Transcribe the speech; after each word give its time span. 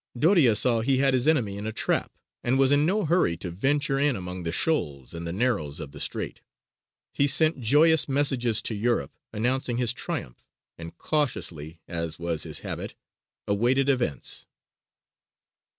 Doria 0.17 0.55
saw 0.55 0.81
he 0.81 0.97
had 0.97 1.13
his 1.13 1.27
enemy 1.27 1.57
in 1.57 1.67
a 1.67 1.71
trap, 1.71 2.17
and 2.43 2.57
was 2.57 2.71
in 2.71 2.87
no 2.87 3.05
hurry 3.05 3.37
to 3.37 3.51
venture 3.51 3.99
in 3.99 4.15
among 4.15 4.41
the 4.41 4.51
shoals 4.51 5.13
and 5.13 5.25
narrows 5.27 5.79
of 5.79 5.91
the 5.91 5.99
strait. 5.99 6.41
He 7.13 7.27
sent 7.27 7.59
joyous 7.61 8.09
messages 8.09 8.63
to 8.63 8.73
Europe, 8.73 9.11
announcing 9.31 9.77
his 9.77 9.93
triumph, 9.93 10.47
and 10.75 10.97
cautiously, 10.97 11.81
as 11.87 12.17
was 12.17 12.41
his 12.41 12.61
habit, 12.65 12.95
awaited 13.47 13.89
events. 13.89 14.47